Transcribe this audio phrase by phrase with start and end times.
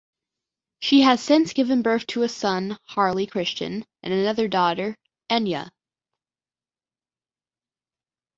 [0.79, 4.97] She has since given birth to a son, Harley Christian, and another daughter,
[5.29, 5.69] Enya.